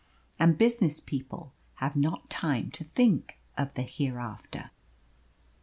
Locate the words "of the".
3.55-3.83